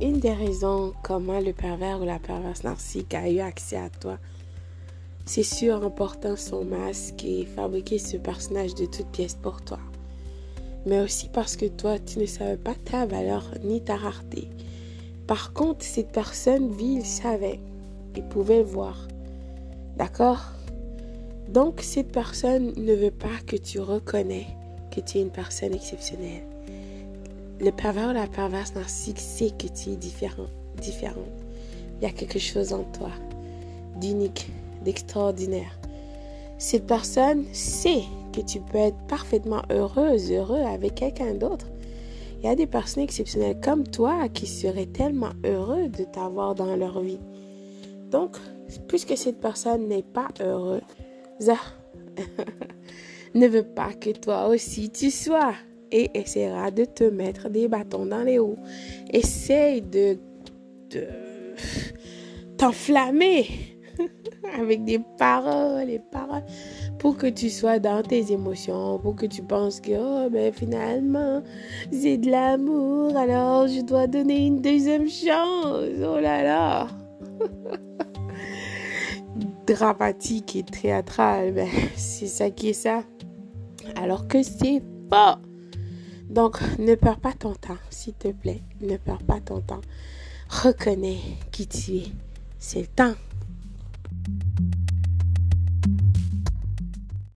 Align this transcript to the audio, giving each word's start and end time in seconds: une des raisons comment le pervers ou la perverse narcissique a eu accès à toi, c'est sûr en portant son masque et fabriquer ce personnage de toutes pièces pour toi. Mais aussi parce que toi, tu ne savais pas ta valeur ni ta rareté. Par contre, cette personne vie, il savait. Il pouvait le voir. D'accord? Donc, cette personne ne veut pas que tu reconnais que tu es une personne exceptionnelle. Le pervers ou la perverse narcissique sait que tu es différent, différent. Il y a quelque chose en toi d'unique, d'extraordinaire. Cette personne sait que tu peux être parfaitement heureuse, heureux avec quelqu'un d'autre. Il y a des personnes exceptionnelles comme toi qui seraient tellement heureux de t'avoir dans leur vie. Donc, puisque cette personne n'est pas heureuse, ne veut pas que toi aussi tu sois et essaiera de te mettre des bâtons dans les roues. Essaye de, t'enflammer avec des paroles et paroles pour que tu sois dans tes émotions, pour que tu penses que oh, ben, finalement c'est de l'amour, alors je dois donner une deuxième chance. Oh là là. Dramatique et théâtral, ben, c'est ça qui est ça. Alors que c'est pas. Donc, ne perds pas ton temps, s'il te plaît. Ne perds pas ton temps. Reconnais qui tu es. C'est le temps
une 0.00 0.18
des 0.18 0.32
raisons 0.32 0.94
comment 1.02 1.40
le 1.40 1.52
pervers 1.52 2.00
ou 2.00 2.04
la 2.04 2.18
perverse 2.18 2.64
narcissique 2.64 3.14
a 3.14 3.28
eu 3.28 3.40
accès 3.40 3.76
à 3.76 3.90
toi, 3.90 4.18
c'est 5.24 5.42
sûr 5.42 5.84
en 5.84 5.90
portant 5.90 6.36
son 6.36 6.64
masque 6.64 7.24
et 7.24 7.46
fabriquer 7.46 7.98
ce 7.98 8.16
personnage 8.16 8.74
de 8.74 8.86
toutes 8.86 9.10
pièces 9.12 9.38
pour 9.40 9.62
toi. 9.62 9.78
Mais 10.86 11.00
aussi 11.00 11.28
parce 11.28 11.56
que 11.56 11.66
toi, 11.66 11.98
tu 11.98 12.18
ne 12.18 12.26
savais 12.26 12.56
pas 12.56 12.74
ta 12.74 13.06
valeur 13.06 13.44
ni 13.62 13.80
ta 13.82 13.96
rareté. 13.96 14.48
Par 15.28 15.52
contre, 15.52 15.84
cette 15.84 16.10
personne 16.10 16.72
vie, 16.72 16.94
il 16.98 17.06
savait. 17.06 17.60
Il 18.16 18.24
pouvait 18.24 18.58
le 18.58 18.64
voir. 18.64 19.06
D'accord? 19.96 20.42
Donc, 21.48 21.80
cette 21.82 22.10
personne 22.10 22.72
ne 22.76 22.94
veut 22.94 23.12
pas 23.12 23.38
que 23.46 23.56
tu 23.56 23.78
reconnais 23.78 24.48
que 24.90 25.00
tu 25.00 25.18
es 25.18 25.22
une 25.22 25.30
personne 25.30 25.74
exceptionnelle. 25.74 26.51
Le 27.62 27.70
pervers 27.70 28.10
ou 28.10 28.12
la 28.12 28.26
perverse 28.26 28.74
narcissique 28.74 29.20
sait 29.20 29.50
que 29.50 29.68
tu 29.68 29.90
es 29.90 29.96
différent, 29.96 30.48
différent. 30.80 31.22
Il 32.00 32.02
y 32.02 32.10
a 32.10 32.12
quelque 32.12 32.40
chose 32.40 32.72
en 32.72 32.82
toi 32.82 33.10
d'unique, 34.00 34.48
d'extraordinaire. 34.84 35.78
Cette 36.58 36.88
personne 36.88 37.44
sait 37.52 38.02
que 38.32 38.40
tu 38.40 38.58
peux 38.58 38.78
être 38.78 38.98
parfaitement 39.06 39.62
heureuse, 39.70 40.32
heureux 40.32 40.62
avec 40.62 40.96
quelqu'un 40.96 41.34
d'autre. 41.34 41.66
Il 42.40 42.46
y 42.46 42.48
a 42.48 42.56
des 42.56 42.66
personnes 42.66 43.04
exceptionnelles 43.04 43.60
comme 43.60 43.86
toi 43.86 44.28
qui 44.28 44.48
seraient 44.48 44.86
tellement 44.86 45.32
heureux 45.44 45.86
de 45.86 46.02
t'avoir 46.02 46.56
dans 46.56 46.74
leur 46.74 47.00
vie. 47.00 47.20
Donc, 48.10 48.38
puisque 48.88 49.16
cette 49.16 49.40
personne 49.40 49.86
n'est 49.86 50.02
pas 50.02 50.26
heureuse, 50.40 50.82
ne 53.36 53.46
veut 53.46 53.62
pas 53.62 53.92
que 53.92 54.10
toi 54.10 54.48
aussi 54.48 54.90
tu 54.90 55.12
sois 55.12 55.54
et 55.92 56.10
essaiera 56.14 56.70
de 56.70 56.84
te 56.84 57.04
mettre 57.04 57.48
des 57.48 57.68
bâtons 57.68 58.06
dans 58.06 58.22
les 58.22 58.38
roues. 58.38 58.58
Essaye 59.12 59.82
de, 59.82 60.18
t'enflammer 62.56 63.46
avec 64.58 64.84
des 64.84 65.00
paroles 65.18 65.90
et 65.90 65.98
paroles 65.98 66.44
pour 66.98 67.16
que 67.16 67.26
tu 67.26 67.50
sois 67.50 67.78
dans 67.78 68.02
tes 68.02 68.32
émotions, 68.32 68.98
pour 68.98 69.16
que 69.16 69.26
tu 69.26 69.42
penses 69.42 69.80
que 69.80 69.92
oh, 69.92 70.30
ben, 70.30 70.52
finalement 70.52 71.42
c'est 71.90 72.18
de 72.18 72.30
l'amour, 72.30 73.16
alors 73.16 73.68
je 73.68 73.80
dois 73.80 74.06
donner 74.06 74.46
une 74.46 74.60
deuxième 74.60 75.08
chance. 75.08 75.88
Oh 76.00 76.20
là 76.20 76.42
là. 76.42 76.88
Dramatique 79.66 80.56
et 80.56 80.62
théâtral, 80.62 81.52
ben, 81.52 81.68
c'est 81.96 82.26
ça 82.26 82.50
qui 82.50 82.70
est 82.70 82.74
ça. 82.74 83.02
Alors 83.96 84.28
que 84.28 84.42
c'est 84.42 84.82
pas. 85.08 85.40
Donc, 86.28 86.60
ne 86.78 86.94
perds 86.94 87.20
pas 87.20 87.32
ton 87.32 87.54
temps, 87.54 87.78
s'il 87.90 88.14
te 88.14 88.28
plaît. 88.28 88.62
Ne 88.80 88.96
perds 88.96 89.22
pas 89.22 89.40
ton 89.40 89.60
temps. 89.60 89.80
Reconnais 90.48 91.20
qui 91.50 91.66
tu 91.66 91.96
es. 91.96 92.06
C'est 92.58 92.80
le 92.80 92.86
temps 92.86 93.14